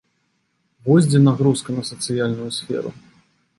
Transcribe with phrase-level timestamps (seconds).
[0.87, 2.89] Вось дзе нагрузка на сацыяльную сферу.